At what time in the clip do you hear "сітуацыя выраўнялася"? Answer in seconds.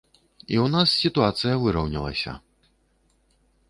1.03-2.31